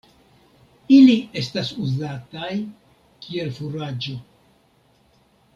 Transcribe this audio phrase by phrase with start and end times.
[0.95, 2.49] Ili estas uzataj
[3.27, 4.19] kiel furaĝo.